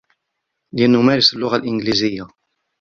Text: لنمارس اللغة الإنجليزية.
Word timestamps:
لنمارس 0.73 1.33
اللغة 1.33 1.55
الإنجليزية. 1.57 2.27